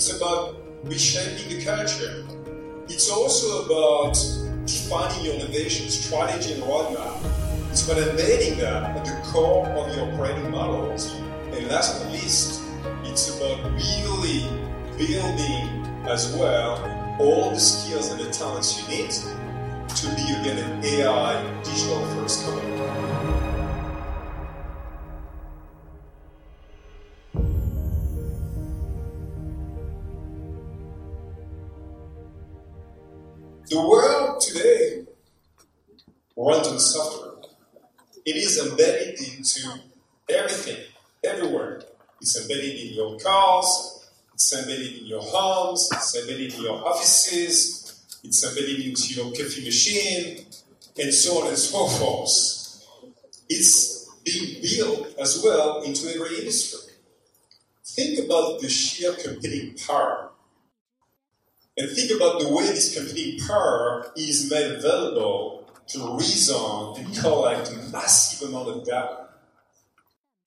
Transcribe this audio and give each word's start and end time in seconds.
It's 0.00 0.16
about 0.16 0.56
reshaping 0.84 1.58
the 1.58 1.62
culture. 1.62 2.24
It's 2.88 3.10
also 3.10 3.66
about 3.66 4.14
defining 4.64 5.26
your 5.26 5.34
innovation 5.34 5.90
strategy 5.90 6.54
and 6.54 6.62
roadmap. 6.62 7.20
It's 7.70 7.84
about 7.86 8.08
embedding 8.08 8.56
that 8.60 8.96
at 8.96 9.04
the 9.04 9.30
core 9.30 9.68
of 9.68 9.94
your 9.94 10.10
operating 10.10 10.50
models. 10.52 11.14
And 11.52 11.68
last 11.68 11.98
but 11.98 12.04
not 12.04 12.14
least, 12.14 12.62
it's 13.04 13.36
about 13.36 13.62
really 13.72 14.48
building 14.96 15.68
as 16.08 16.34
well 16.34 16.80
all 17.20 17.50
the 17.50 17.60
skills 17.60 18.10
and 18.10 18.20
the 18.20 18.30
talents 18.30 18.80
you 18.80 18.96
need 18.96 19.10
to 19.10 20.06
be 20.16 20.32
again 20.32 20.56
an 20.64 20.82
AI 20.82 21.62
digital 21.62 22.02
first 22.14 22.46
company. 22.46 23.09
It 38.24 38.36
is 38.36 38.58
embedded 38.58 39.18
into 39.20 39.80
everything, 40.28 40.84
everywhere. 41.24 41.82
It's 42.20 42.40
embedded 42.40 42.78
in 42.78 42.94
your 42.94 43.18
cars, 43.18 44.04
it's 44.34 44.52
embedded 44.54 44.98
in 44.98 45.06
your 45.06 45.22
homes, 45.22 45.88
it's 45.92 46.16
embedded 46.16 46.54
in 46.54 46.62
your 46.62 46.86
offices, 46.86 48.04
it's 48.22 48.44
embedded 48.46 48.84
into 48.86 49.14
your 49.14 49.32
coffee 49.32 49.64
machine, 49.64 50.46
and 50.98 51.14
so 51.14 51.42
on 51.42 51.48
and 51.48 51.58
so 51.58 51.86
forth. 51.98 52.84
It's 53.48 54.08
being 54.22 54.62
built 54.62 55.14
as 55.18 55.42
well 55.42 55.82
into 55.82 56.08
every 56.14 56.38
industry. 56.38 56.92
Think 57.84 58.26
about 58.26 58.60
the 58.60 58.68
sheer 58.68 59.14
computing 59.14 59.76
power. 59.86 60.30
And 61.76 61.90
think 61.90 62.10
about 62.14 62.40
the 62.40 62.48
way 62.48 62.66
this 62.66 62.94
computing 62.94 63.40
power 63.46 64.12
is 64.14 64.50
made 64.50 64.72
available 64.72 65.59
to 65.90 66.16
reason 66.16 66.94
and 66.96 67.16
collect 67.16 67.72
a 67.72 67.76
massive 67.90 68.48
amount 68.48 68.68
of 68.68 68.84
data. 68.84 69.28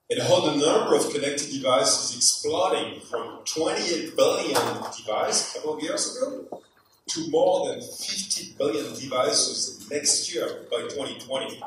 And 0.10 0.22
how 0.22 0.42
the 0.42 0.56
number 0.56 0.96
of 0.96 1.12
connected 1.12 1.50
devices 1.52 2.16
exploding 2.16 3.02
from 3.02 3.40
28 3.46 4.16
billion 4.16 4.62
devices 4.96 5.56
a 5.56 5.60
couple 5.60 5.78
of 5.78 5.84
years 5.84 6.18
ago 6.18 6.62
to 7.08 7.30
more 7.30 7.68
than 7.68 7.82
50 7.82 8.56
billion 8.58 8.94
devices 8.96 9.88
next 9.90 10.34
year 10.34 10.66
by 10.72 10.82
2020. 10.82 11.62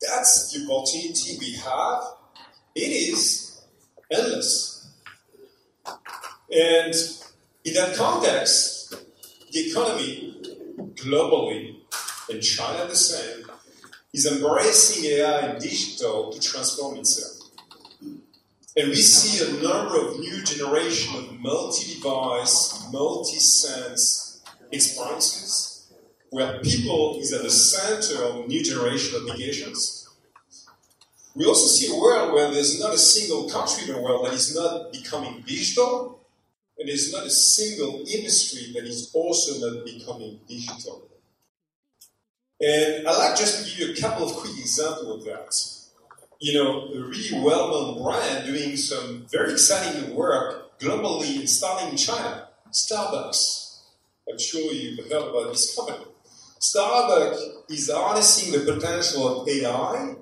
That's 0.00 0.52
the 0.52 0.72
opportunity 0.72 1.38
we 1.38 1.52
have. 1.56 2.02
It 2.74 3.10
is 3.12 3.62
endless. 4.10 4.90
And 6.50 6.94
in 7.64 7.74
that 7.74 7.94
context, 7.96 8.94
the 9.52 9.70
economy 9.70 10.40
globally, 10.94 11.81
and 12.32 12.42
China 12.42 12.86
the 12.86 12.96
same, 12.96 13.46
is 14.12 14.26
embracing 14.26 15.04
AI 15.04 15.40
and 15.40 15.62
digital 15.62 16.32
to 16.32 16.40
transform 16.40 16.98
itself. 16.98 17.50
And 18.76 18.88
we 18.88 18.96
see 18.96 19.44
a 19.44 19.62
number 19.62 19.98
of 20.00 20.18
new 20.18 20.42
generation 20.42 21.14
of 21.16 21.38
multi-device, 21.40 22.88
multi-sense 22.90 24.42
experiences 24.70 25.92
where 26.30 26.58
people 26.60 27.18
is 27.20 27.32
at 27.34 27.42
the 27.42 27.50
center 27.50 28.24
of 28.24 28.48
new 28.48 28.64
generation 28.64 29.20
applications. 29.20 30.08
We 31.34 31.44
also 31.44 31.66
see 31.66 31.94
a 31.94 31.98
world 31.98 32.32
where 32.32 32.50
there's 32.50 32.80
not 32.80 32.94
a 32.94 32.98
single 32.98 33.50
country 33.50 33.88
in 33.88 33.94
the 33.94 34.00
world 34.00 34.26
that 34.26 34.32
is 34.32 34.54
not 34.54 34.92
becoming 34.92 35.42
digital, 35.46 36.20
and 36.78 36.88
there's 36.88 37.12
not 37.12 37.26
a 37.26 37.30
single 37.30 38.04
industry 38.06 38.72
that 38.74 38.84
is 38.84 39.10
also 39.14 39.66
not 39.66 39.84
becoming 39.84 40.40
digital. 40.48 41.08
And 42.62 43.08
I'd 43.08 43.18
like 43.18 43.36
just 43.36 43.58
to 43.58 43.70
give 43.70 43.88
you 43.88 43.92
a 43.92 44.00
couple 44.00 44.24
of 44.24 44.36
quick 44.36 44.56
examples 44.56 45.08
of 45.18 45.24
that. 45.24 45.52
You 46.38 46.54
know, 46.54 46.92
a 46.94 47.08
really 47.08 47.40
well-known 47.40 48.00
brand 48.00 48.46
doing 48.46 48.76
some 48.76 49.26
very 49.32 49.52
exciting 49.52 50.14
work 50.14 50.78
globally 50.78 51.40
and 51.40 51.50
starting 51.50 51.88
in 51.88 51.96
China, 51.96 52.48
Starbucks. 52.70 53.80
I'm 54.30 54.38
sure 54.38 54.72
you've 54.72 55.10
heard 55.10 55.30
about 55.30 55.50
this 55.50 55.74
company. 55.74 56.04
Starbucks 56.60 57.40
is 57.68 57.90
harnessing 57.92 58.52
the 58.52 58.72
potential 58.72 59.40
of 59.40 59.48
AI, 59.48 60.14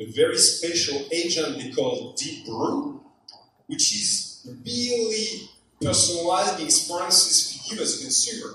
a 0.00 0.12
very 0.12 0.38
special 0.38 1.06
agent 1.12 1.58
they 1.58 1.70
call 1.72 2.14
Deep 2.14 2.46
Brew, 2.46 3.02
which 3.66 3.92
is 3.92 4.48
really 4.64 5.50
personalizing 5.82 6.64
experiences 6.64 7.68
for 7.68 7.74
you 7.74 7.82
as 7.82 8.00
a 8.00 8.02
consumer 8.04 8.54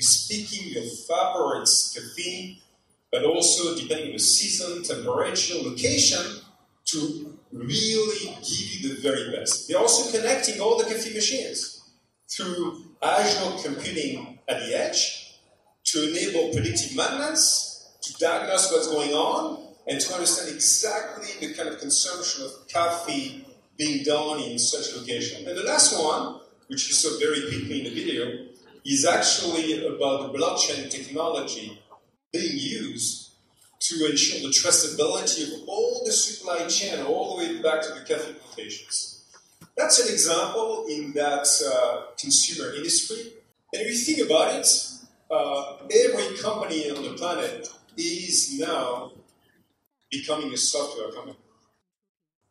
speaking 0.00 0.72
your 0.72 0.84
favorites 0.84 1.96
caffeine, 1.96 2.58
but 3.10 3.24
also 3.24 3.76
depending 3.76 4.08
on 4.08 4.12
the 4.12 4.18
season, 4.18 4.82
temperature, 4.82 5.56
location, 5.62 6.42
to 6.86 7.38
really 7.52 8.36
give 8.36 8.82
you 8.82 8.94
the 8.94 9.00
very 9.00 9.30
best. 9.30 9.68
They're 9.68 9.78
also 9.78 10.16
connecting 10.16 10.60
all 10.60 10.78
the 10.78 10.84
coffee 10.84 11.14
machines 11.14 11.82
through 12.28 12.84
Azure 13.02 13.62
computing 13.62 14.38
at 14.48 14.60
the 14.60 14.74
edge 14.78 15.38
to 15.84 16.10
enable 16.10 16.52
predictive 16.52 16.96
maintenance, 16.96 17.96
to 18.02 18.12
diagnose 18.14 18.70
what's 18.72 18.88
going 18.88 19.12
on, 19.12 19.66
and 19.88 20.00
to 20.00 20.14
understand 20.14 20.54
exactly 20.54 21.26
the 21.40 21.54
kind 21.54 21.68
of 21.68 21.80
consumption 21.80 22.44
of 22.44 22.52
coffee 22.72 23.44
being 23.76 24.04
done 24.04 24.40
in 24.40 24.58
such 24.58 24.94
location. 24.94 25.48
And 25.48 25.56
the 25.56 25.64
last 25.64 25.98
one, 25.98 26.40
which 26.68 26.88
you 26.88 26.94
saw 26.94 27.18
very 27.18 27.40
quickly 27.48 27.78
in 27.78 27.84
the 27.84 27.94
video, 27.94 28.49
is 28.84 29.04
actually 29.04 29.86
about 29.86 30.34
blockchain 30.34 30.90
technology 30.90 31.80
being 32.32 32.56
used 32.56 33.32
to 33.80 34.10
ensure 34.10 34.40
the 34.40 34.48
traceability 34.48 35.52
of 35.52 35.68
all 35.68 36.02
the 36.04 36.12
supply 36.12 36.66
chain 36.66 37.00
all 37.04 37.36
the 37.36 37.44
way 37.44 37.62
back 37.62 37.82
to 37.82 37.88
the 37.88 38.00
coffee 38.00 38.34
plantations. 38.34 39.24
That's 39.76 39.98
an 40.06 40.12
example 40.12 40.86
in 40.88 41.12
that 41.14 41.46
uh, 41.66 42.12
consumer 42.18 42.74
industry. 42.74 43.32
And 43.72 43.82
if 43.82 43.88
you 43.88 43.94
think 43.96 44.30
about 44.30 44.54
it, 44.54 44.66
uh, 45.30 45.76
every 45.90 46.36
company 46.38 46.90
on 46.90 47.02
the 47.02 47.14
planet 47.14 47.68
is 47.96 48.58
now 48.58 49.12
becoming 50.10 50.52
a 50.52 50.56
software 50.56 51.10
company. 51.12 51.36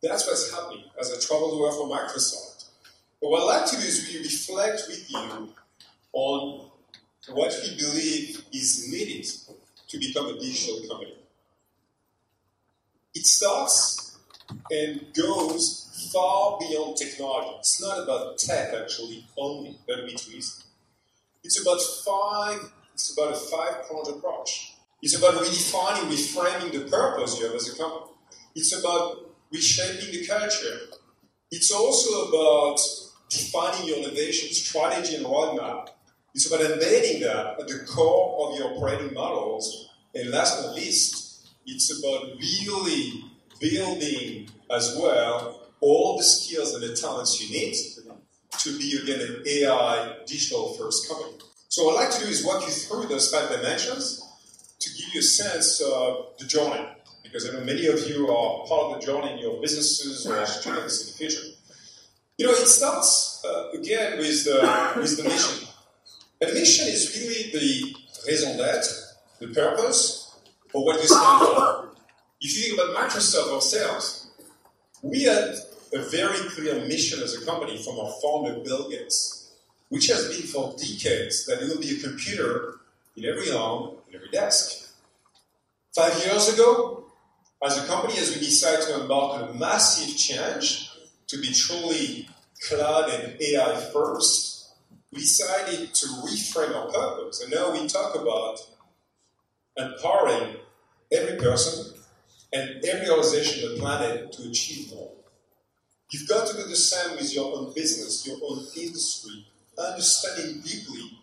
That's 0.02 0.26
what's 0.26 0.52
happening 0.52 0.86
as 1.00 1.12
I 1.12 1.20
travel 1.20 1.52
the 1.52 1.72
for 1.72 1.88
Microsoft. 1.88 2.70
But 3.22 3.30
what 3.30 3.42
I'd 3.42 3.60
like 3.60 3.70
to 3.72 3.76
do 3.76 3.84
is 3.84 4.08
really 4.08 4.24
reflect 4.24 4.84
with 4.88 5.12
you 5.12 5.50
on 6.14 6.70
what 7.30 7.54
we 7.64 7.78
believe 7.78 8.44
is 8.52 8.88
needed 8.92 9.26
to 9.88 9.98
become 9.98 10.28
a 10.28 10.40
digital 10.40 10.88
company. 10.90 11.16
It 13.14 13.26
starts 13.26 14.18
and 14.72 15.06
goes 15.14 16.10
far 16.14 16.58
beyond 16.60 16.98
technology. 16.98 17.56
It's 17.60 17.82
not 17.82 18.00
about 18.04 18.38
tech 18.38 18.74
actually 18.74 19.26
only, 19.38 19.78
that 19.88 19.98
would 19.98 20.08
be 20.08 20.16
too 20.16 20.38
easy. 20.38 20.64
It's 21.44 21.62
about 21.62 21.80
five, 22.06 22.72
it's 22.94 23.14
about 23.14 23.34
a 23.34 23.36
five-pronged 23.36 24.08
approach. 24.08 24.76
It's 25.02 25.18
about 25.18 25.36
redefining, 25.36 26.10
reframing 26.10 26.72
the 26.72 26.90
purpose 26.90 27.40
you 27.40 27.46
have 27.46 27.56
as 27.56 27.74
a 27.74 27.78
company. 27.78 28.12
It's 28.56 28.78
about 28.78 29.32
reshaping 29.52 30.12
the 30.12 30.26
culture. 30.26 30.80
It's 31.52 31.72
also 31.72 32.30
about 32.30 32.80
defining 33.30 33.88
your 33.88 33.98
innovation 33.98 34.54
strategy 34.54 35.16
and 35.16 35.26
roadmap. 35.26 35.90
It's 36.34 36.48
about 36.48 36.62
embedding 36.62 37.22
that 37.22 37.60
at 37.60 37.68
the 37.68 37.86
core 37.88 38.50
of 38.52 38.60
your 38.60 38.76
operating 38.76 39.14
models. 39.14 39.90
And 40.14 40.30
last 40.30 40.58
but 40.58 40.68
not 40.68 40.76
least, 40.76 41.50
it's 41.66 42.00
about 42.00 42.38
really 42.40 43.24
building 43.60 44.50
as 44.72 44.98
well 45.00 45.68
all 45.82 46.18
the 46.18 46.24
skills 46.24 46.74
and 46.74 46.84
the 46.84 46.96
talents 46.96 47.42
you 47.42 47.58
need 47.58 47.76
to 48.60 48.78
be 48.78 48.98
again 49.02 49.22
an 49.22 49.44
AI 49.46 50.18
digital 50.26 50.74
first 50.74 51.08
company. 51.08 51.34
So 51.70 51.86
what 51.86 51.98
I'd 51.98 52.06
like 52.06 52.14
to 52.18 52.26
do 52.26 52.30
is 52.30 52.46
walk 52.46 52.66
you 52.66 52.72
through 52.72 53.08
those 53.08 53.32
five 53.32 53.50
dimensions 53.50 54.26
to 54.80 54.90
give 54.90 55.14
you 55.14 55.20
a 55.20 55.24
sense 55.24 55.82
of 55.82 56.34
the 56.38 56.46
journey. 56.46 56.86
Because 57.24 57.48
I 57.48 57.54
know 57.54 57.64
many 57.64 57.86
of 57.88 58.08
you 58.08 58.28
are 58.30 58.66
part 58.68 58.96
of 58.96 59.00
the 59.00 59.06
journey 59.06 59.34
in 59.34 59.40
your 59.40 59.62
businesses 59.62 60.26
or 60.26 60.46
students 60.46 61.02
in 61.02 61.08
the 61.08 61.18
future. 61.18 61.48
You 62.38 62.48
know, 62.48 62.54
it 62.54 62.68
starts 62.68 63.44
uh, 63.46 63.70
again 63.78 64.18
with 64.18 64.46
the, 64.46 64.94
with 64.98 65.18
the 65.18 65.24
mission. 65.24 65.69
And 66.42 66.54
mission 66.54 66.88
is 66.88 67.16
really 67.18 67.52
the 67.52 67.96
raison 68.26 68.58
d'être, 68.58 69.18
the 69.40 69.48
purpose, 69.48 70.36
or 70.74 70.86
what 70.86 71.02
you 71.02 71.08
stand 71.08 71.42
for. 71.42 71.90
If 72.40 72.56
you 72.56 72.64
think 72.64 72.80
about 72.80 72.96
Microsoft 72.96 73.54
ourselves, 73.54 74.28
we 75.02 75.24
had 75.24 75.56
a 75.94 76.00
very 76.00 76.50
clear 76.50 76.76
mission 76.86 77.22
as 77.22 77.36
a 77.36 77.46
company 77.46 77.78
from 77.78 78.00
our 78.00 78.12
founder, 78.22 78.60
Bill 78.64 78.90
Gates, 78.90 79.52
which 79.90 80.08
has 80.08 80.30
been 80.30 80.48
for 80.48 80.76
decades 80.78 81.46
that 81.46 81.60
there 81.60 81.68
will 81.68 81.82
be 81.82 81.98
a 81.98 82.02
computer 82.02 82.80
in 83.18 83.26
every 83.26 83.50
home, 83.50 83.98
in 84.08 84.16
every 84.16 84.30
desk. 84.30 84.94
Five 85.94 86.18
years 86.26 86.54
ago, 86.54 87.06
as 87.62 87.78
a 87.78 87.88
company, 87.88 88.18
as 88.18 88.34
we 88.34 88.40
decide 88.40 88.82
to 88.84 89.02
embark 89.02 89.42
on 89.42 89.50
a 89.50 89.54
massive 89.54 90.16
change 90.16 90.90
to 91.28 91.38
be 91.42 91.52
truly 91.52 92.30
cloud 92.62 93.10
and 93.10 93.42
AI 93.42 93.76
first, 93.92 94.49
we 95.12 95.20
decided 95.20 95.94
to 95.94 96.06
reframe 96.08 96.76
our 96.76 96.88
purpose. 96.92 97.42
And 97.42 97.52
now 97.52 97.72
we 97.72 97.88
talk 97.88 98.16
about 98.16 98.60
empowering 99.78 100.58
every 101.12 101.38
person 101.38 101.94
and 102.54 102.84
every 102.86 103.10
organization 103.10 103.70
on 103.70 103.76
the 103.76 103.82
planet 103.82 104.32
to 104.34 104.50
achieve 104.50 104.94
more. 104.94 105.12
You've 106.12 106.28
got 106.28 106.48
to 106.48 106.58
do 106.58 106.64
the 106.64 106.76
same 106.76 107.18
with 107.18 107.34
your 107.34 107.56
own 107.56 107.74
business, 107.74 108.26
your 108.26 108.38
own 108.44 108.66
industry, 108.76 109.46
understanding 109.78 110.62
deeply 110.62 111.20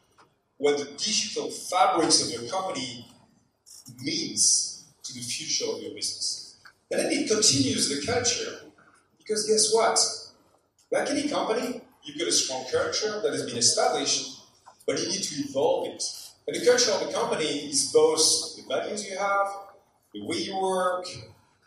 what 0.58 0.78
the 0.78 0.84
digital 0.84 1.50
fabrics 1.50 2.22
of 2.24 2.30
your 2.30 2.50
company 2.50 3.06
means 4.00 4.84
to 5.02 5.12
the 5.14 5.20
future 5.20 5.64
of 5.70 5.82
your 5.82 5.92
business. 5.92 6.56
And 6.90 7.00
then 7.00 7.12
it 7.12 7.28
continues 7.28 7.88
the 7.88 8.06
culture. 8.06 8.60
Because 9.18 9.46
guess 9.46 9.74
what? 9.74 9.98
Like 10.90 11.10
any 11.10 11.28
company, 11.28 11.82
you've 12.06 12.18
got 12.18 12.28
a 12.28 12.32
strong 12.32 12.64
culture 12.70 13.20
that 13.20 13.32
has 13.32 13.44
been 13.44 13.58
established, 13.58 14.40
but 14.86 14.98
you 14.98 15.08
need 15.08 15.22
to 15.22 15.34
evolve 15.48 15.88
it. 15.88 16.02
And 16.46 16.56
the 16.56 16.64
culture 16.64 16.92
of 16.92 17.06
the 17.06 17.12
company 17.12 17.44
is 17.44 17.92
both 17.92 18.56
the 18.56 18.62
values 18.68 19.04
you 19.08 19.18
have, 19.18 19.48
the 20.14 20.24
way 20.24 20.36
you 20.36 20.58
work, 20.58 21.06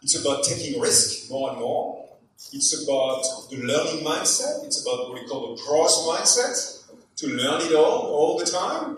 it's 0.01 0.19
about 0.19 0.43
taking 0.43 0.79
risk 0.79 1.29
more 1.29 1.51
and 1.51 1.59
more, 1.59 2.09
it's 2.53 2.83
about 2.83 3.21
the 3.49 3.57
learning 3.57 4.03
mindset. 4.03 4.65
It's 4.65 4.81
about 4.81 5.09
what 5.09 5.13
we 5.13 5.27
call 5.27 5.55
the 5.55 5.61
growth 5.61 5.91
mindset, 6.07 6.85
to 7.17 7.27
learn 7.27 7.61
it 7.61 7.75
all, 7.75 8.07
all 8.07 8.39
the 8.39 8.45
time. 8.45 8.95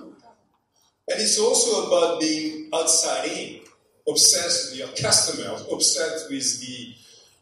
And 1.08 1.20
it's 1.20 1.40
also 1.40 1.88
about 1.88 2.22
being 2.22 2.70
outside 2.74 3.28
in, 3.28 3.62
obsessed 4.08 4.72
with 4.72 4.80
your 4.80 4.90
customers, 4.90 5.66
obsessed 5.72 6.30
with 6.30 6.62
the, 6.62 6.96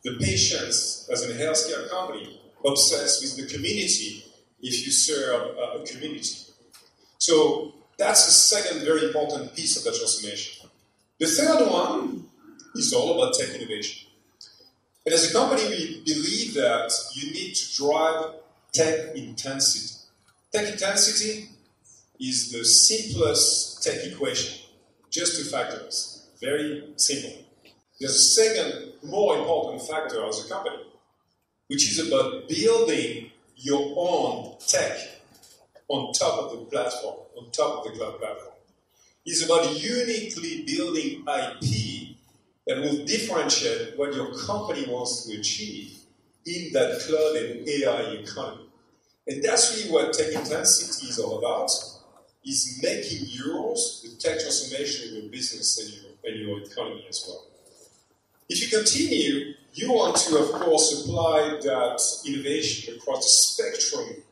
the 0.03 0.17
patients 0.25 1.07
as 1.11 1.29
a 1.29 1.33
healthcare 1.33 1.89
company, 1.89 2.39
obsessed 2.65 3.21
with 3.21 3.35
the 3.37 3.53
community 3.53 4.23
if 4.61 4.85
you 4.85 4.91
serve 4.91 5.57
a 5.57 5.83
community. 5.85 6.35
So 7.17 7.73
that's 7.97 8.25
the 8.25 8.31
second 8.31 8.85
very 8.85 9.05
important 9.07 9.55
piece 9.55 9.77
of 9.77 9.83
the 9.83 9.97
transformation. 9.97 10.69
The 11.19 11.27
third 11.27 11.69
one 11.69 12.25
is 12.75 12.93
all 12.93 13.13
about 13.13 13.33
tech 13.33 13.49
innovation. 13.49 14.07
And 15.05 15.13
as 15.13 15.29
a 15.29 15.33
company, 15.33 15.67
we 15.69 16.01
believe 16.05 16.53
that 16.55 16.91
you 17.13 17.31
need 17.31 17.55
to 17.55 17.75
drive 17.75 18.35
tech 18.71 19.15
intensity. 19.15 19.95
Tech 20.51 20.71
intensity 20.71 21.49
is 22.19 22.51
the 22.51 22.63
simplest 22.65 23.83
tech 23.83 24.03
equation, 24.05 24.59
just 25.09 25.37
two 25.37 25.49
factors. 25.49 26.27
Very 26.41 26.93
simple. 26.95 27.45
There's 27.99 28.15
a 28.15 28.19
second, 28.19 28.93
more 29.03 29.37
important 29.37 29.81
factor 29.87 30.25
as 30.25 30.45
a 30.45 30.49
company, 30.49 30.83
which 31.69 31.89
is 31.89 32.07
about 32.07 32.49
building 32.49 33.31
your 33.55 33.93
own 33.95 34.55
tech 34.67 34.97
on 35.87 36.11
top 36.13 36.51
of 36.51 36.59
the 36.59 36.65
platform, 36.65 37.17
on 37.37 37.51
top 37.51 37.85
of 37.85 37.91
the 37.91 37.97
cloud 37.97 38.19
platform. 38.19 38.55
It's 39.25 39.45
about 39.45 39.79
uniquely 39.79 40.63
building 40.65 41.23
IP 41.27 42.17
that 42.65 42.77
will 42.77 43.05
differentiate 43.05 43.97
what 43.97 44.13
your 44.13 44.33
company 44.33 44.85
wants 44.87 45.25
to 45.25 45.37
achieve 45.37 45.99
in 46.45 46.71
that 46.73 47.01
cloud 47.01 47.35
and 47.35 47.67
AI 47.67 48.21
economy. 48.21 48.69
And 49.27 49.43
that's 49.43 49.77
really 49.77 49.91
what 49.91 50.13
tech 50.13 50.33
intensity 50.33 51.07
is 51.07 51.19
all 51.19 51.37
about, 51.37 51.69
is 52.43 52.79
making 52.81 53.27
yours 53.27 54.01
the 54.03 54.17
tech 54.19 54.39
transformation 54.39 55.09
of 55.09 55.23
your 55.23 55.31
business 55.31 55.79
and 55.79 55.93
your, 55.93 56.11
and 56.23 56.47
your 56.47 56.61
economy 56.61 57.05
as 57.07 57.23
well. 57.27 57.45
If 58.47 58.61
you 58.61 58.75
continue, 58.75 59.53
you 59.73 59.91
want 59.91 60.17
to, 60.17 60.37
of 60.37 60.51
course, 60.51 61.03
apply 61.05 61.59
that 61.61 62.01
innovation 62.25 62.95
across 62.95 63.23
the 63.25 63.29
spectrum, 63.29 64.23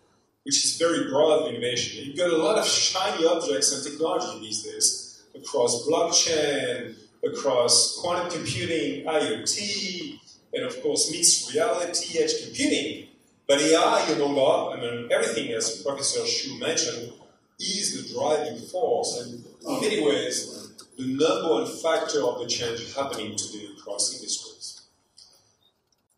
which 0.44 0.64
is 0.66 0.78
very 0.78 1.10
broad 1.10 1.50
innovation. 1.50 2.06
You've 2.06 2.18
got 2.18 2.32
a 2.32 2.38
lot 2.38 2.58
of 2.58 2.66
shiny 2.66 3.26
objects 3.26 3.74
and 3.74 3.84
technology 3.84 4.40
these 4.40 4.64
days 4.64 5.24
across 5.36 5.88
blockchain, 5.88 6.96
across 7.24 8.00
quantum 8.02 8.32
computing, 8.32 9.06
IoT, 9.06 10.20
and 10.54 10.66
of 10.66 10.82
course 10.82 11.12
mixed 11.12 11.54
reality, 11.54 12.20
edge 12.20 12.44
computing. 12.44 13.08
But 13.48 13.62
AI, 13.62 14.10
you 14.10 14.18
know, 14.18 14.72
I 14.72 14.80
mean, 14.80 15.10
everything, 15.12 15.54
as 15.54 15.82
Professor 15.82 16.26
Shu 16.26 16.60
mentioned, 16.60 17.14
is 17.60 17.96
the 17.96 18.14
driving 18.14 18.60
force, 18.68 19.22
and 19.22 19.46
in 19.68 19.82
many 19.82 20.06
ways, 20.06 20.70
the 20.98 21.06
number 21.06 21.54
one 21.54 21.66
factor 21.66 22.24
of 22.24 22.40
the 22.40 22.48
change 22.48 22.94
happening 22.94 23.36
today 23.36 23.68
across 23.78 24.14
industries. 24.16 24.47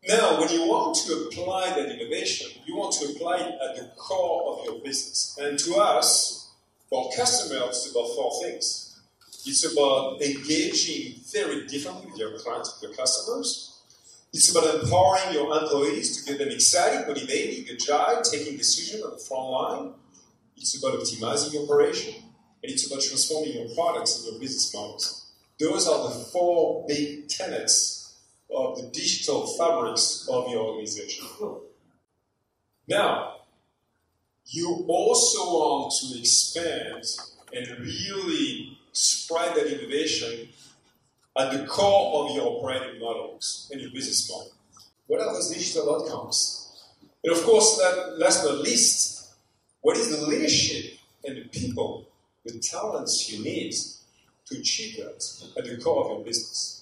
Now, 0.07 0.39
when 0.39 0.49
you 0.49 0.61
want 0.61 0.95
to 1.05 1.27
apply 1.27 1.71
that 1.71 1.91
innovation, 1.91 2.49
you 2.65 2.75
want 2.77 2.93
to 2.95 3.09
apply 3.11 3.37
it 3.37 3.59
at 3.61 3.75
the 3.75 3.91
core 3.97 4.53
of 4.53 4.65
your 4.65 4.79
business. 4.79 5.37
And 5.41 5.59
to 5.59 5.75
us, 5.75 6.51
for 6.89 7.11
customers, 7.15 7.85
it's 7.85 7.91
about 7.91 8.07
four 8.15 8.31
things. 8.41 8.97
It's 9.45 9.65
about 9.71 10.21
engaging 10.21 11.19
very 11.31 11.67
differently 11.67 12.11
with 12.11 12.17
your 12.17 12.37
clients, 12.39 12.79
with 12.79 12.89
your 12.89 12.97
customers. 12.97 13.77
It's 14.31 14.49
about 14.55 14.81
empowering 14.81 15.33
your 15.33 15.53
employees 15.61 16.23
to 16.23 16.31
get 16.31 16.39
them 16.39 16.49
excited, 16.49 17.07
motivated, 17.07 17.69
agile, 17.73 18.21
taking 18.21 18.57
decisions 18.57 19.03
on 19.03 19.11
the 19.11 19.17
front 19.17 19.49
line. 19.49 19.93
It's 20.55 20.81
about 20.81 20.99
optimizing 20.99 21.53
your 21.53 21.63
operation, 21.63 22.13
and 22.63 22.71
it's 22.71 22.87
about 22.87 23.01
transforming 23.01 23.53
your 23.53 23.75
products 23.75 24.17
and 24.17 24.31
your 24.31 24.39
business 24.39 24.73
models. 24.73 25.25
Those 25.59 25.87
are 25.87 26.07
the 26.07 26.15
four 26.25 26.85
big 26.87 27.27
tenets 27.27 27.98
of 28.53 28.77
the 28.77 28.87
digital 28.89 29.47
fabrics 29.57 30.27
of 30.31 30.49
your 30.49 30.63
organization. 30.63 31.25
Now, 32.87 33.35
you 34.45 34.85
also 34.87 35.39
want 35.39 35.93
to 36.01 36.19
expand 36.19 37.03
and 37.53 37.67
really 37.79 38.79
spread 38.91 39.55
that 39.55 39.67
innovation 39.67 40.49
at 41.37 41.51
the 41.51 41.65
core 41.67 42.25
of 42.25 42.35
your 42.35 42.47
operating 42.47 42.99
models 42.99 43.69
and 43.71 43.79
your 43.79 43.91
business 43.91 44.29
model. 44.29 44.51
What 45.07 45.21
are 45.21 45.33
those 45.33 45.49
digital 45.51 45.95
outcomes? 45.95 46.83
And 47.23 47.35
of 47.35 47.43
course, 47.43 47.77
that, 47.77 48.17
last 48.17 48.43
but 48.43 48.55
not 48.55 48.63
least, 48.63 49.35
what 49.81 49.97
is 49.97 50.09
the 50.09 50.25
leadership 50.25 50.99
and 51.25 51.37
the 51.37 51.47
people, 51.49 52.07
the 52.45 52.59
talents 52.59 53.31
you 53.31 53.43
need 53.43 53.73
to 54.45 54.57
achieve 54.57 54.97
that 54.97 55.23
at 55.57 55.65
the 55.65 55.77
core 55.77 56.05
of 56.05 56.11
your 56.17 56.25
business? 56.25 56.78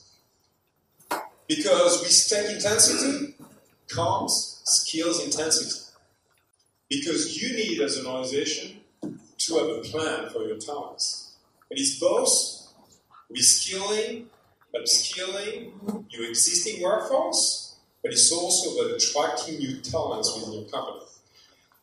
Because 1.48 2.02
with 2.02 2.28
tech 2.30 2.54
intensity 2.54 3.36
comes 3.88 4.62
skills 4.66 5.24
intensity. 5.24 5.82
Because 6.90 7.42
you 7.42 7.56
need, 7.56 7.82
as 7.82 7.98
an 7.98 8.06
organization, 8.06 8.82
to 9.02 9.56
have 9.56 9.68
a 9.68 9.82
plan 9.82 10.30
for 10.30 10.44
your 10.44 10.58
talents. 10.58 11.36
It 11.70 11.80
is 11.80 12.00
both 12.00 12.30
reskilling, 13.34 14.26
upskilling 14.76 15.72
your 16.10 16.30
existing 16.30 16.82
workforce, 16.82 17.76
but 18.02 18.12
it's 18.12 18.32
also 18.32 18.80
about 18.80 18.96
attracting 18.96 19.60
new 19.60 19.78
talents 19.82 20.34
within 20.36 20.54
your 20.54 20.70
company. 20.70 21.06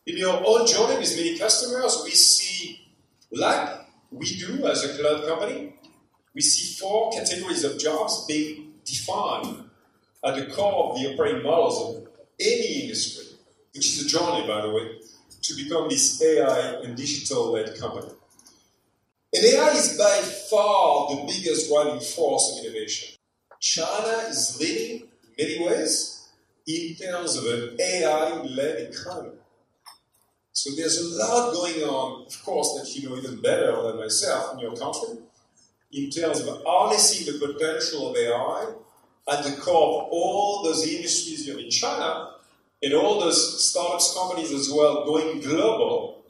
In 0.06 0.18
your 0.18 0.42
own 0.46 0.66
journey 0.66 0.98
with 0.98 1.16
many 1.16 1.38
customers, 1.38 2.02
we 2.04 2.10
see, 2.10 2.86
like 3.30 3.86
we 4.10 4.26
do 4.36 4.66
as 4.66 4.84
a 4.84 4.98
cloud 4.98 5.26
company, 5.26 5.74
we 6.34 6.40
see 6.40 6.78
four 6.78 7.10
categories 7.12 7.64
of 7.64 7.78
jobs 7.78 8.26
being 8.26 8.73
defined 8.84 9.70
at 10.24 10.36
the 10.36 10.46
core 10.54 10.92
of 10.92 11.00
the 11.00 11.12
operating 11.12 11.42
models 11.42 11.96
of 11.96 12.08
any 12.40 12.82
industry, 12.82 13.36
which 13.74 13.86
is 13.86 14.06
a 14.06 14.08
journey, 14.08 14.46
by 14.46 14.62
the 14.62 14.70
way, 14.70 14.98
to 15.42 15.54
become 15.54 15.88
this 15.88 16.22
AI 16.22 16.80
and 16.82 16.96
digital 16.96 17.52
led 17.52 17.78
company. 17.78 18.12
And 19.34 19.44
AI 19.44 19.70
is 19.70 19.98
by 19.98 20.20
far 20.50 21.08
the 21.10 21.22
biggest 21.26 21.68
driving 21.68 22.00
force 22.00 22.58
of 22.58 22.64
innovation. 22.64 23.16
China 23.60 24.28
is 24.28 24.58
leading 24.60 25.08
in 25.36 25.48
many 25.48 25.66
ways 25.66 26.28
in 26.66 26.94
terms 26.94 27.36
of 27.36 27.44
an 27.46 27.76
AI-led 27.80 28.90
economy. 28.90 29.36
So 30.52 30.70
there's 30.76 30.98
a 30.98 31.16
lot 31.16 31.52
going 31.52 31.82
on, 31.82 32.26
of 32.26 32.44
course, 32.44 32.74
that 32.78 32.94
you 32.94 33.08
know 33.08 33.16
even 33.16 33.42
better 33.42 33.82
than 33.82 33.96
myself 33.96 34.54
in 34.54 34.60
your 34.60 34.76
country, 34.76 35.18
in 35.94 36.10
terms 36.10 36.40
of 36.40 36.62
harnessing 36.66 37.32
the 37.32 37.38
potential 37.38 38.10
of 38.10 38.16
AI 38.16 38.72
at 39.32 39.44
the 39.44 39.56
core 39.60 40.02
of 40.02 40.08
all 40.10 40.62
those 40.64 40.86
industries 40.86 41.48
have 41.48 41.58
in 41.58 41.70
China 41.70 42.34
and 42.82 42.92
all 42.94 43.20
those 43.20 43.64
startups 43.64 44.14
companies 44.14 44.52
as 44.52 44.70
well 44.70 45.04
going 45.04 45.40
global 45.40 46.22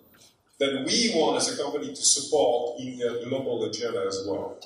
that 0.60 0.84
we 0.86 1.12
want 1.14 1.36
as 1.36 1.52
a 1.52 1.62
company 1.62 1.88
to 1.88 1.96
support 1.96 2.78
in 2.80 2.98
the 2.98 3.24
global 3.28 3.64
agenda 3.64 4.04
as 4.06 4.24
well. 4.28 4.58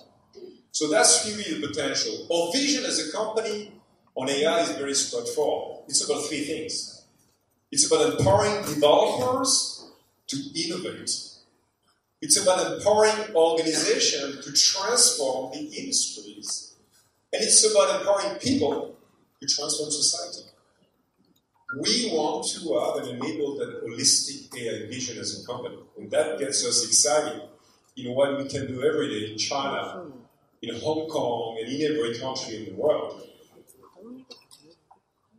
So 0.73 0.89
that's 0.91 1.27
really 1.27 1.59
the 1.59 1.67
potential. 1.67 2.27
Our 2.31 2.53
vision 2.53 2.85
as 2.85 3.09
a 3.09 3.13
company 3.13 3.73
on 4.15 4.29
AI 4.29 4.61
is 4.61 4.71
very 4.73 4.95
straightforward. 4.95 5.85
It's 5.89 6.05
about 6.09 6.25
three 6.27 6.45
things. 6.45 7.05
It's 7.71 7.91
about 7.91 8.19
empowering 8.19 8.63
developers 8.65 9.91
to 10.27 10.37
innovate. 10.55 11.11
It's 12.21 12.41
about 12.41 12.73
empowering 12.73 13.35
organizations 13.35 14.45
to 14.45 14.53
transform 14.53 15.53
the 15.53 15.61
industries. 15.61 16.75
And 17.33 17.43
it's 17.43 17.65
about 17.71 18.01
empowering 18.01 18.39
people 18.39 18.97
to 19.41 19.47
transform 19.47 19.91
society. 19.91 20.51
We 21.81 22.11
want 22.13 22.47
to 22.49 22.61
have 22.81 23.05
and 23.05 23.23
enable 23.23 23.59
that 23.59 23.85
holistic 23.85 24.57
AI 24.57 24.89
vision 24.89 25.19
as 25.19 25.43
a 25.43 25.47
company. 25.47 25.79
And 25.99 26.11
that 26.11 26.39
gets 26.39 26.67
us 26.67 26.85
excited 26.85 27.43
in 27.97 28.15
what 28.15 28.39
we 28.39 28.49
can 28.49 28.67
do 28.67 28.83
every 28.83 29.09
day 29.09 29.33
in 29.33 29.39
China, 29.39 30.07
in 30.63 30.75
Hong 30.81 31.09
Kong, 31.09 31.59
and 31.61 31.71
in 31.71 31.95
every 31.95 32.19
country 32.19 32.57
in 32.57 32.65
the 32.65 32.81
world. 32.81 33.23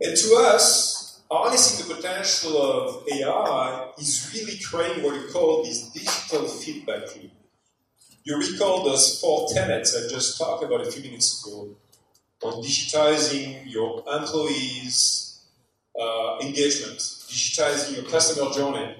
And 0.00 0.16
to 0.16 0.34
us, 0.36 0.99
harnessing 1.30 1.86
the 1.86 1.94
potential 1.94 2.60
of 2.60 3.04
AI 3.12 3.88
is 3.98 4.30
really 4.34 4.58
creating 4.58 5.04
what 5.04 5.14
we 5.14 5.30
call 5.32 5.62
this 5.62 5.88
digital 5.90 6.48
feedback 6.48 7.02
loop. 7.16 7.30
You 8.24 8.38
recall 8.38 8.84
those 8.84 9.20
four 9.20 9.48
tenets 9.52 9.96
I 9.96 10.08
just 10.08 10.36
talked 10.36 10.64
about 10.64 10.86
a 10.86 10.90
few 10.90 11.02
minutes 11.02 11.46
ago 11.46 11.76
on 12.42 12.62
digitizing 12.62 13.62
your 13.70 14.02
employees' 14.12 15.44
uh, 15.98 16.38
engagement, 16.40 16.98
digitizing 16.98 17.96
your 17.96 18.10
customer 18.10 18.50
journey, 18.52 18.96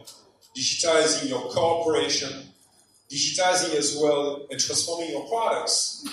digitizing 0.57 1.29
your 1.29 1.43
cooperation, 1.51 2.31
digitizing 3.11 3.75
as 3.75 3.99
well 4.01 4.47
and 4.51 4.61
transforming 4.61 5.11
your 5.11 5.27
products. 5.29 6.07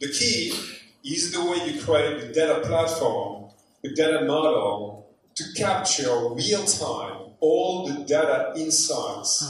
The 0.00 0.08
key 0.08 0.54
is 1.04 1.32
the 1.32 1.44
way 1.44 1.70
you 1.70 1.80
create 1.82 2.20
the 2.20 2.32
data 2.32 2.60
platform, 2.60 3.50
the 3.82 3.94
data 3.94 4.24
model 4.24 5.03
to 5.34 5.44
capture 5.56 6.28
real 6.30 6.64
time 6.64 7.16
all 7.40 7.86
the 7.86 8.04
data 8.04 8.52
insights 8.56 9.44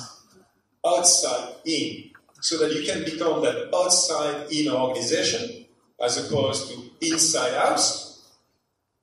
outside 0.85 1.55
in 1.65 2.11
so 2.41 2.59
that 2.59 2.73
you 2.75 2.85
can 2.85 3.05
become 3.05 3.43
that 3.43 3.75
outside 3.75 4.51
in 4.53 4.71
organization 4.71 5.65
as 6.03 6.19
opposed 6.19 6.71
to 6.71 6.91
inside 7.01 7.55
out 7.55 7.81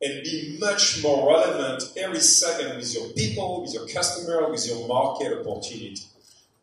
and 0.01 0.23
be 0.23 0.57
much 0.59 1.01
more 1.03 1.29
relevant 1.29 1.83
every 1.97 2.19
second 2.19 2.77
with 2.77 2.93
your 2.93 3.07
people, 3.09 3.61
with 3.61 3.73
your 3.73 3.87
customer, 3.87 4.49
with 4.49 4.67
your 4.67 4.87
market 4.87 5.31
opportunity. 5.39 6.01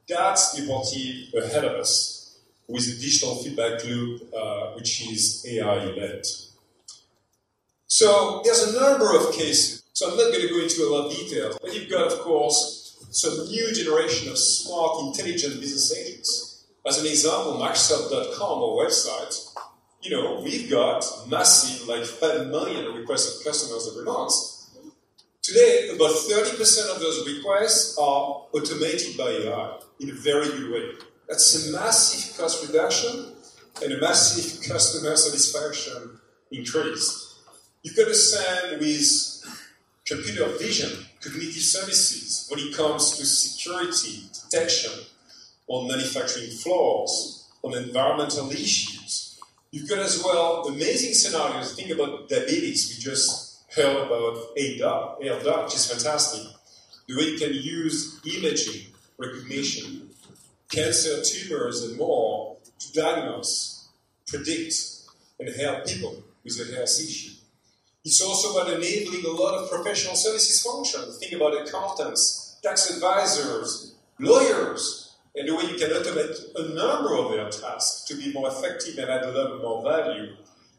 That's 0.08 0.52
the 0.52 0.72
opportunity 0.72 1.30
ahead 1.36 1.64
of 1.64 1.72
us 1.72 2.38
with 2.66 2.86
the 2.86 3.00
digital 3.00 3.36
feedback 3.36 3.84
loop, 3.84 4.34
uh, 4.34 4.72
which 4.72 5.10
is 5.10 5.46
AI 5.48 5.84
led. 5.86 6.26
So 7.86 8.42
there's 8.44 8.74
a 8.74 8.80
number 8.80 9.16
of 9.16 9.32
cases. 9.32 9.84
So 9.98 10.08
I'm 10.08 10.16
not 10.16 10.30
going 10.32 10.46
to 10.46 10.54
go 10.54 10.60
into 10.60 10.82
a 10.84 10.90
lot 10.94 11.06
of 11.06 11.16
detail, 11.16 11.58
but 11.60 11.74
you've 11.74 11.90
got, 11.90 12.12
of 12.12 12.20
course, 12.20 13.04
some 13.10 13.32
new 13.46 13.74
generation 13.74 14.30
of 14.30 14.38
smart, 14.38 15.02
intelligent 15.06 15.60
business 15.60 15.92
agents. 15.92 16.66
As 16.86 17.00
an 17.00 17.06
example, 17.06 17.54
Microsoft.com, 17.54 18.62
our 18.62 18.86
website, 18.86 19.34
you 20.00 20.10
know, 20.10 20.40
we've 20.40 20.70
got 20.70 21.04
massive, 21.28 21.88
like 21.88 22.04
5 22.04 22.46
million 22.46 22.94
requests 22.94 23.40
of 23.40 23.44
customers 23.44 23.90
every 23.90 24.04
month. 24.04 24.34
Today, 25.42 25.90
about 25.92 26.12
30% 26.12 26.94
of 26.94 27.00
those 27.00 27.26
requests 27.26 27.98
are 27.98 28.46
automated 28.54 29.16
by 29.16 29.30
AI 29.30 29.80
in 29.98 30.10
a 30.10 30.14
very 30.14 30.46
good 30.46 30.70
way. 30.70 30.90
That's 31.28 31.66
a 31.66 31.72
massive 31.72 32.38
cost 32.38 32.64
reduction 32.64 33.32
and 33.82 33.92
a 33.94 34.00
massive 34.00 34.62
customer 34.62 35.16
satisfaction 35.16 36.20
increase. 36.52 37.40
You've 37.82 37.96
got 37.96 38.06
with 38.06 39.37
computer 40.08 40.46
vision, 40.58 41.04
cognitive 41.20 41.62
services, 41.62 42.48
when 42.50 42.60
it 42.60 42.74
comes 42.74 43.16
to 43.18 43.26
security, 43.26 44.22
detection 44.32 44.92
on 45.66 45.86
manufacturing 45.86 46.50
floors, 46.50 47.46
on 47.62 47.76
environmental 47.76 48.50
issues. 48.50 49.38
You've 49.70 49.88
got 49.88 49.98
as 49.98 50.22
well 50.24 50.66
amazing 50.66 51.12
scenarios. 51.12 51.74
Think 51.74 51.90
about 51.90 52.28
diabetes. 52.28 52.88
We 52.88 53.02
just 53.02 53.62
heard 53.76 54.06
about 54.06 54.56
ADOT, 54.56 55.20
AirDoc, 55.20 55.64
which 55.64 55.74
is 55.74 55.92
fantastic. 55.92 56.40
The 57.06 57.16
way 57.16 57.24
you 57.24 57.38
can 57.38 57.52
use 57.52 58.20
imaging 58.24 58.92
recognition, 59.18 60.08
cancer, 60.70 61.22
tumors, 61.22 61.82
and 61.82 61.98
more 61.98 62.56
to 62.78 62.92
diagnose, 62.92 63.88
predict, 64.26 64.74
and 65.38 65.54
help 65.54 65.86
people 65.86 66.22
with 66.44 66.58
a 66.60 66.74
health 66.74 66.98
issue. 67.00 67.37
It's 68.04 68.20
also 68.22 68.56
about 68.56 68.72
enabling 68.72 69.24
a 69.24 69.30
lot 69.30 69.54
of 69.54 69.70
professional 69.70 70.14
services 70.14 70.62
functions. 70.62 71.18
Think 71.18 71.32
about 71.32 71.66
accountants, 71.66 72.58
tax 72.62 72.90
advisors, 72.90 73.94
lawyers, 74.18 75.16
and 75.34 75.48
the 75.48 75.54
way 75.54 75.64
you 75.64 75.76
can 75.76 75.90
automate 75.90 76.34
a 76.56 76.74
number 76.74 77.16
of 77.16 77.32
their 77.32 77.48
tasks 77.50 78.04
to 78.08 78.14
be 78.16 78.32
more 78.32 78.48
effective 78.48 78.98
and 78.98 79.10
add 79.10 79.24
a 79.24 79.32
lot 79.32 79.60
more 79.60 79.82
value. 79.82 80.36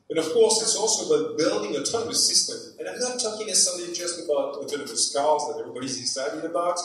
And 0.10 0.18
of 0.18 0.26
course, 0.34 0.62
it's 0.62 0.76
also 0.76 1.14
about 1.14 1.38
building 1.38 1.76
autonomous 1.76 2.28
systems. 2.28 2.76
And 2.80 2.90
I'm 2.90 3.00
not 3.00 3.20
talking 3.20 3.48
necessarily 3.48 3.94
just 3.94 4.26
about 4.26 4.56
autonomous 4.56 5.14
cars 5.14 5.44
that 5.48 5.60
everybody's 5.60 6.00
excited 6.00 6.44
about, 6.46 6.80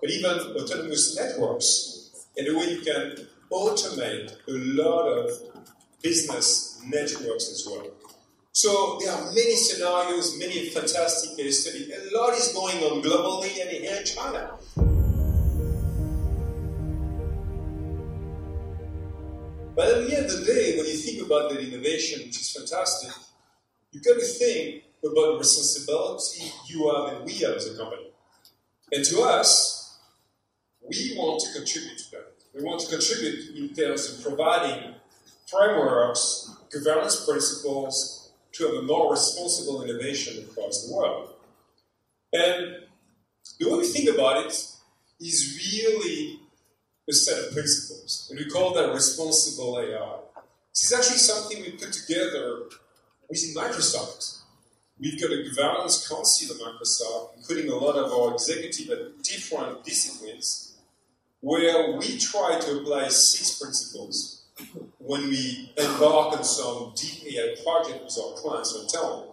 but 0.00 0.10
even 0.10 0.56
autonomous 0.56 1.16
networks 1.16 2.26
and 2.36 2.46
the 2.46 2.56
way 2.56 2.72
you 2.72 2.80
can 2.80 3.28
automate 3.52 4.32
a 4.48 4.52
lot 4.82 5.06
of 5.06 5.30
business 6.02 6.80
networks 6.86 7.50
as 7.50 7.66
well. 7.68 7.86
So 8.54 8.98
there 9.00 9.10
are 9.10 9.32
many 9.32 9.56
scenarios, 9.56 10.38
many 10.38 10.68
fantastic 10.68 11.30
uh, 11.32 11.36
case 11.36 11.62
studies. 11.62 11.88
A 11.88 12.14
lot 12.14 12.34
is 12.34 12.52
going 12.52 12.84
on 12.84 13.02
globally 13.02 13.58
and 13.62 13.70
here 13.70 13.96
in 13.96 14.04
China. 14.04 14.58
But 19.74 19.88
at 19.88 20.06
the 20.06 20.14
end 20.14 20.26
of 20.26 20.40
the 20.40 20.44
day, 20.44 20.76
when 20.76 20.84
you 20.84 20.98
think 20.98 21.24
about 21.24 21.48
that 21.48 21.60
innovation, 21.60 22.20
which 22.26 22.38
is 22.38 22.52
fantastic, 22.52 23.10
you've 23.90 24.04
got 24.04 24.20
to 24.20 24.26
think 24.26 24.84
about 25.02 25.32
the 25.32 25.38
responsibility 25.38 26.52
you 26.66 26.92
have 26.92 27.16
and 27.16 27.24
we 27.24 27.32
have 27.38 27.54
as 27.54 27.74
a 27.74 27.78
company. 27.78 28.10
And 28.92 29.02
to 29.02 29.22
us, 29.22 29.98
we 30.82 31.14
want 31.16 31.40
to 31.40 31.58
contribute 31.58 31.96
to 31.96 32.10
that. 32.10 32.34
We 32.54 32.62
want 32.62 32.82
to 32.82 32.90
contribute 32.90 33.56
in 33.56 33.74
terms 33.74 34.12
of 34.12 34.22
providing 34.22 34.96
frameworks, 35.46 36.54
governance 36.70 37.24
principles 37.24 38.21
to 38.52 38.66
have 38.66 38.74
a 38.74 38.82
more 38.82 39.10
responsible 39.10 39.82
innovation 39.82 40.44
across 40.44 40.86
the 40.86 40.94
world. 40.94 41.30
And 42.32 42.76
the 43.58 43.70
way 43.70 43.78
we 43.78 43.86
think 43.86 44.08
about 44.14 44.46
it 44.46 44.52
is 45.20 45.58
really 45.58 46.40
a 47.08 47.12
set 47.12 47.44
of 47.44 47.52
principles, 47.52 48.28
and 48.30 48.38
we 48.38 48.48
call 48.48 48.72
that 48.74 48.92
responsible 48.92 49.78
AI. 49.78 50.18
This 50.70 50.90
is 50.90 50.92
actually 50.92 51.18
something 51.18 51.60
we 51.60 51.72
put 51.72 51.92
together 51.92 52.64
within 53.28 53.54
Microsoft. 53.54 54.38
We've 54.98 55.20
got 55.20 55.32
a 55.32 55.42
governance 55.54 56.08
council 56.08 56.54
at 56.54 56.62
Microsoft, 56.62 57.36
including 57.36 57.70
a 57.70 57.76
lot 57.76 57.96
of 57.96 58.12
our 58.12 58.34
executive 58.34 58.90
at 58.90 59.22
different 59.22 59.84
disciplines, 59.84 60.76
where 61.40 61.96
we 61.98 62.18
try 62.18 62.58
to 62.60 62.80
apply 62.80 63.08
six 63.08 63.58
principles 63.58 64.41
when 64.98 65.28
we 65.28 65.72
embark 65.76 66.36
on 66.36 66.44
some 66.44 66.92
deep 66.96 67.34
AI 67.34 67.56
project 67.64 68.04
with 68.04 68.18
our 68.22 68.34
clients 68.34 68.74
or 68.74 68.86
talent. 68.86 69.28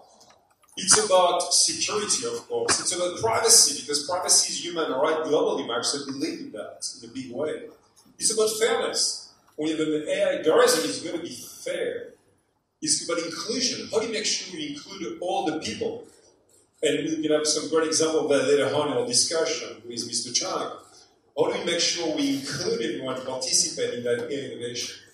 It's 0.78 0.98
about 1.06 1.54
security, 1.54 2.26
of 2.26 2.48
course. 2.48 2.80
It's 2.80 2.96
about 2.96 3.20
privacy, 3.20 3.82
because 3.82 4.08
privacy 4.08 4.54
is 4.54 4.64
human 4.64 4.92
right 4.92 5.24
globally. 5.26 5.68
Microsoft 5.68 6.06
believe 6.06 6.40
in 6.40 6.52
that 6.54 6.88
in 7.02 7.10
a 7.10 7.14
big 7.14 7.34
way. 7.34 7.68
It's 8.18 8.34
about 8.34 8.50
fairness. 8.60 9.34
When 9.58 9.72
an 9.72 10.06
AI 10.08 10.38
algorithm, 10.38 10.86
it's 10.86 11.02
going 11.02 11.18
to 11.18 11.22
be 11.22 11.36
fair. 11.66 12.14
It's 12.82 13.04
about 13.04 13.22
inclusion. 13.26 13.90
How 13.92 14.00
do 14.00 14.08
you 14.08 14.14
make 14.14 14.26
sure 14.26 14.58
you 14.58 14.70
include 14.70 15.18
all 15.20 15.46
the 15.46 15.60
people? 15.60 16.08
And 16.82 17.06
we 17.10 17.22
can 17.22 17.32
have 17.34 17.46
some 17.46 17.70
great 17.70 17.88
example 17.88 18.22
of 18.22 18.30
that 18.30 18.48
later 18.48 18.74
on 18.74 18.94
in 18.94 18.98
our 18.98 19.06
discussion 19.06 19.82
with 19.86 20.10
Mr. 20.10 20.34
Chang. 20.34 20.72
How 21.38 21.52
do 21.52 21.60
we 21.60 21.66
make 21.66 21.82
sure 21.82 22.16
we 22.16 22.40
include 22.40 22.82
everyone 22.82 23.16
to 23.18 23.26
participate 23.26 23.96
in 23.96 24.04
that 24.06 24.32
innovation? 24.32 25.09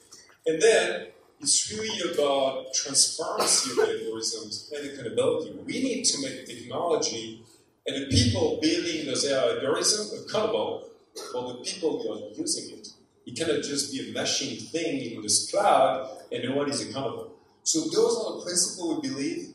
And 0.45 0.61
then 0.61 1.07
it's 1.39 1.71
really 1.71 2.13
about 2.13 2.73
transparency 2.73 3.71
of 3.71 3.77
algorithms 3.77 4.71
and 4.71 4.91
accountability. 4.91 5.51
We 5.65 5.83
need 5.83 6.03
to 6.05 6.21
make 6.21 6.45
technology 6.45 7.43
and 7.87 7.95
the 7.95 8.07
people 8.07 8.59
building 8.61 9.05
those 9.05 9.25
algorithms 9.25 10.25
accountable 10.25 10.89
for 11.31 11.53
the 11.53 11.59
people 11.63 12.01
who 12.01 12.13
are 12.13 12.29
using 12.35 12.77
it. 12.77 12.87
It 13.25 13.35
cannot 13.37 13.63
just 13.63 13.91
be 13.91 14.09
a 14.09 14.13
machine 14.13 14.59
thing 14.59 15.01
in 15.11 15.21
this 15.21 15.49
cloud 15.49 16.09
and 16.31 16.43
no 16.43 16.55
one 16.55 16.69
is 16.69 16.87
accountable. 16.87 17.33
So 17.63 17.81
those 17.81 18.17
are 18.17 18.37
the 18.37 18.43
principles 18.43 19.01
we 19.01 19.09
believe 19.09 19.53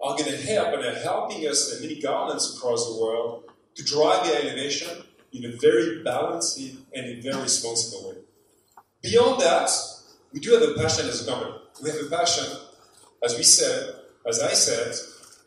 are 0.00 0.16
going 0.16 0.30
to 0.30 0.36
help 0.36 0.74
and 0.74 0.84
are 0.84 0.94
helping 0.94 1.46
us 1.48 1.72
and 1.72 1.82
many 1.82 2.00
governments 2.00 2.56
across 2.56 2.88
the 2.88 3.00
world 3.00 3.44
to 3.74 3.84
drive 3.84 4.26
AI 4.26 4.40
innovation 4.40 5.04
in 5.32 5.44
a 5.44 5.56
very 5.56 6.02
balanced 6.02 6.58
and 6.58 7.06
a 7.06 7.20
very 7.20 7.42
responsible 7.42 8.10
way. 8.10 8.16
Beyond 9.02 9.40
that, 9.40 9.70
we 10.32 10.40
do 10.40 10.52
have 10.52 10.62
a 10.62 10.74
passion 10.74 11.06
as 11.06 11.26
a 11.26 11.30
company. 11.30 11.54
We 11.82 11.90
have 11.90 12.00
a 12.00 12.16
passion, 12.16 12.44
as 13.24 13.36
we 13.36 13.42
said, 13.42 13.94
as 14.26 14.40
I 14.40 14.52
said, 14.52 14.94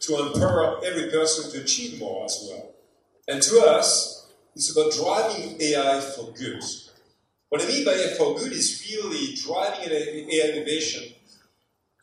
to 0.01 0.27
empower 0.27 0.83
every 0.83 1.09
person 1.11 1.51
to 1.51 1.61
achieve 1.61 1.99
more 1.99 2.25
as 2.25 2.47
well. 2.49 2.71
And 3.27 3.41
to 3.41 3.59
us, 3.61 4.31
it's 4.55 4.75
about 4.75 4.91
driving 4.93 5.61
AI 5.61 6.01
for 6.01 6.31
good. 6.33 6.63
What 7.49 7.61
I 7.61 7.67
mean 7.67 7.85
by 7.85 7.91
AI 7.91 8.15
for 8.17 8.35
good 8.35 8.51
is 8.51 8.87
really 8.89 9.35
driving 9.35 9.91
AI 9.91 10.51
innovation 10.55 11.13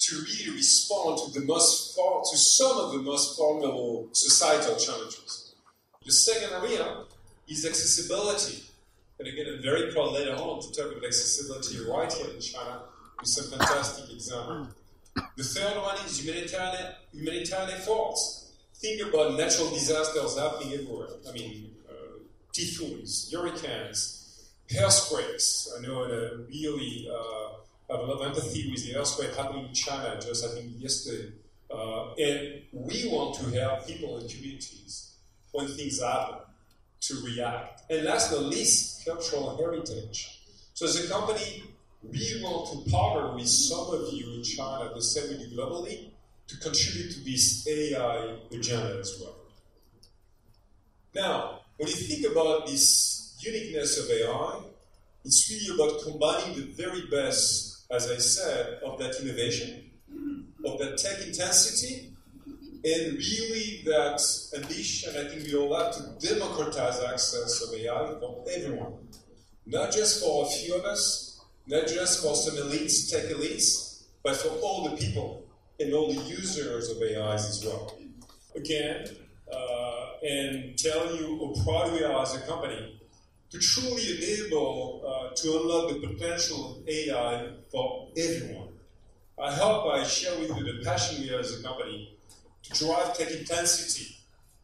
to 0.01 0.17
really 0.17 0.57
respond 0.57 1.19
to 1.19 1.41
the 1.41 1.47
most 1.47 1.97
to 1.97 2.37
some 2.37 2.79
of 2.79 2.93
the 2.93 2.99
most 2.99 3.37
formidable 3.37 4.09
societal 4.13 4.77
challenges. 4.77 5.55
The 6.05 6.13
second 6.13 6.53
area 6.63 7.05
is 7.49 7.67
accessibility. 7.67 8.63
And 9.19 9.27
again, 9.27 9.47
I'm 9.49 9.63
very 9.63 9.93
proud 9.93 10.13
later 10.13 10.35
on 10.35 10.61
to 10.63 10.73
talk 10.73 10.93
about 10.93 11.05
accessibility 11.05 11.79
right 11.91 12.13
here 12.13 12.31
in 12.31 12.41
China 12.41 12.83
with 13.19 13.29
some 13.29 13.59
fantastic 13.59 14.13
examples. 14.13 14.69
The 15.37 15.43
third 15.43 15.77
one 15.77 15.97
is 16.07 16.25
humanitarian, 16.25 16.93
humanitarian 17.13 17.71
efforts. 17.71 18.53
Think 18.77 19.03
about 19.09 19.37
natural 19.37 19.71
disasters 19.71 20.39
happening 20.39 20.75
everywhere. 20.75 21.09
I 21.29 21.33
mean, 21.33 21.75
uh, 21.89 22.21
typhoons, 22.53 23.33
hurricanes, 23.33 24.49
earthquakes. 24.79 25.69
I 25.77 25.83
know 25.83 26.05
uh, 26.05 26.45
really 26.49 27.11
uh, 27.11 27.49
have 27.91 28.01
a 28.01 28.03
lot 28.05 28.21
of 28.21 28.27
empathy 28.27 28.71
with 28.71 28.87
the 28.87 29.01
earthquake 29.01 29.35
happening 29.35 29.67
in 29.67 29.75
China 29.75 30.21
just 30.21 30.45
I 30.45 30.55
think 30.55 30.73
yesterday. 30.79 31.33
Uh, 31.69 32.15
and 32.15 32.63
we 32.73 33.09
want 33.09 33.35
to 33.35 33.51
help 33.51 33.87
people 33.87 34.19
and 34.19 34.31
communities 34.31 35.17
when 35.51 35.67
things 35.67 36.01
happen 36.01 36.39
to 37.01 37.23
react. 37.25 37.83
And 37.91 38.05
last 38.05 38.31
but 38.31 38.43
not 38.43 38.51
least, 38.51 39.05
cultural 39.05 39.57
heritage. 39.57 40.41
So 40.75 40.87
as 40.87 41.05
a 41.05 41.09
company, 41.09 41.65
we 42.03 42.41
want 42.43 42.71
to 42.73 42.91
partner 42.91 43.35
with 43.35 43.49
some 43.49 43.91
of 43.91 44.13
you 44.13 44.35
in 44.35 44.43
China, 44.43 44.91
the 44.95 45.03
same 45.03 45.39
we 45.39 45.45
do 45.45 45.57
globally, 45.57 46.11
to 46.47 46.57
contribute 46.59 47.13
to 47.13 47.21
this 47.25 47.67
AI 47.69 48.37
agenda 48.53 48.99
as 49.01 49.21
well. 49.21 49.37
Now, 51.15 51.61
when 51.77 51.89
you 51.89 51.95
think 51.95 52.31
about 52.31 52.67
this 52.67 53.37
uniqueness 53.41 53.99
of 53.99 54.11
AI, 54.11 54.61
it's 55.25 55.51
really 55.51 55.75
about 55.75 56.03
combining 56.03 56.57
the 56.57 56.73
very 56.73 57.07
best, 57.11 57.87
as 57.91 58.11
I 58.11 58.17
said, 58.17 58.81
of 58.85 58.99
that 58.99 59.21
innovation, 59.21 59.91
of 60.65 60.79
that 60.79 60.99
tech 60.99 61.27
intensity, 61.27 62.13
and 62.85 63.17
really 63.17 63.83
that 63.87 64.21
ambition, 64.57 65.15
I 65.17 65.29
think 65.29 65.45
we 65.45 65.55
all 65.57 65.77
have 65.77 65.95
to 65.97 66.27
democratize 66.27 67.01
access 67.03 67.61
of 67.63 67.75
AI 67.75 68.15
for 68.21 68.45
everyone. 68.55 68.95
Not 69.67 69.93
just 69.93 70.23
for 70.23 70.47
a 70.47 70.49
few 70.49 70.77
of 70.77 70.85
us, 70.85 71.41
not 71.67 71.89
just 71.89 72.23
for 72.23 72.37
some 72.37 72.57
elites, 72.57 73.11
tech 73.11 73.25
elites, 73.25 74.05
but 74.23 74.37
for 74.37 74.49
all 74.63 74.89
the 74.89 74.97
people 74.97 75.45
and 75.81 75.93
all 75.93 76.13
the 76.13 76.21
users 76.23 76.89
of 76.91 76.99
AIs 76.99 77.49
as 77.49 77.65
well. 77.65 77.99
Again, 78.55 79.07
uh, 79.53 80.07
and 80.23 80.79
tell 80.79 81.15
you 81.17 81.39
how 81.39 81.65
proud 81.65 81.93
we 81.93 82.05
are 82.05 82.23
as 82.23 82.37
a 82.37 82.41
company 82.47 83.01
to 83.51 83.59
truly 83.59 84.17
enable 84.17 85.03
uh, 85.05 85.35
to 85.35 85.61
unlock 85.61 85.89
the 85.91 86.07
potential 86.07 86.77
of 86.77 86.89
AI 86.89 87.51
for 87.73 88.09
everyone. 88.17 88.69
I 89.43 89.53
hope 89.53 89.93
I 89.93 90.05
share 90.05 90.39
with 90.39 90.57
you 90.57 90.65
the 90.65 90.85
passion 90.85 91.23
we 91.23 91.29
have 91.29 91.41
as 91.41 91.59
a 91.59 91.63
company 91.63 92.18
to 92.73 92.85
drive 92.85 93.17
tech 93.17 93.31
intensity, 93.31 94.17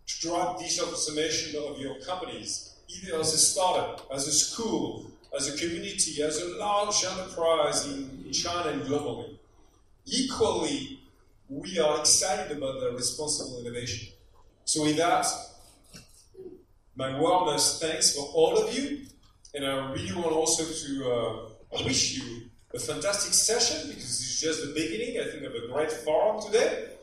to 0.06 0.28
drive 0.28 0.58
digital 0.58 0.88
transformation 0.88 1.60
of 1.62 1.78
your 1.78 1.98
companies, 2.00 2.74
either 2.88 3.18
as 3.18 3.32
a 3.32 3.38
startup, 3.38 4.06
as 4.12 4.28
a 4.28 4.32
school, 4.32 5.10
as 5.36 5.48
a 5.48 5.58
community, 5.58 6.22
as 6.22 6.40
a 6.40 6.56
large 6.58 7.04
enterprise 7.04 7.86
in 7.86 8.30
China 8.32 8.70
and 8.70 8.82
globally. 8.82 9.36
Equally, 10.06 11.00
we 11.48 11.78
are 11.78 12.00
excited 12.00 12.56
about 12.56 12.80
the 12.80 12.92
responsible 12.92 13.60
innovation. 13.60 14.12
So 14.64 14.84
with 14.84 14.96
that, 14.96 15.26
my 16.96 17.18
warmest 17.18 17.80
thanks 17.80 18.14
for 18.14 18.26
all 18.26 18.56
of 18.56 18.72
you, 18.74 19.02
and 19.54 19.64
I 19.64 19.92
really 19.92 20.12
want 20.12 20.32
also 20.32 20.64
to 20.64 21.12
uh, 21.12 21.84
wish 21.84 22.18
you 22.18 22.42
a 22.74 22.78
fantastic 22.78 23.32
session 23.32 23.88
because 23.88 24.04
it's 24.04 24.40
just 24.40 24.60
the 24.66 24.72
beginning, 24.72 25.20
I 25.20 25.30
think, 25.30 25.44
of 25.44 25.54
a 25.54 25.72
great 25.72 25.92
forum 25.92 26.42
today. 26.42 26.93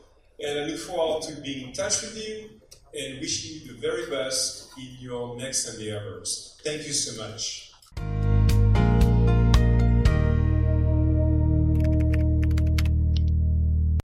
And 0.42 0.60
I 0.60 0.64
look 0.64 0.78
forward 0.78 1.22
to 1.24 1.40
being 1.40 1.68
in 1.68 1.72
touch 1.72 2.02
with 2.02 2.16
you 2.16 2.50
and 2.94 3.20
wishing 3.20 3.60
you 3.60 3.72
the 3.72 3.80
very 3.80 4.10
best 4.10 4.70
in 4.76 4.96
your 5.00 5.36
next 5.36 5.68
endeavors. 5.74 6.60
Thank 6.64 6.86
you 6.86 6.92
so 6.92 7.22
much. 7.22 7.71